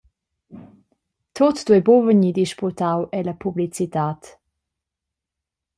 [1.39, 4.21] Tut duei buca vegnir disputau ella publicitad.